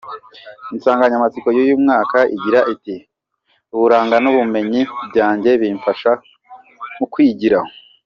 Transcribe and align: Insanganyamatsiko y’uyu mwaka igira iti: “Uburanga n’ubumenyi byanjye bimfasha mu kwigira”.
Insanganyamatsiko 0.73 1.49
y’uyu 1.55 1.75
mwaka 1.83 2.17
igira 2.35 2.59
iti: 2.73 2.95
“Uburanga 3.73 4.15
n’ubumenyi 4.23 4.81
byanjye 5.09 5.49
bimfasha 5.61 6.11
mu 6.97 7.05
kwigira”. 7.13 7.59